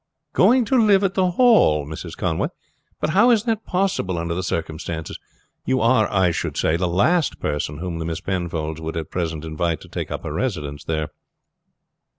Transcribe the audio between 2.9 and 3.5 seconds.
But how is